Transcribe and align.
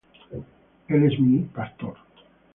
El 0.87 1.03
es 1.11 1.19
mi 1.19 1.43
pastor. 1.59 1.95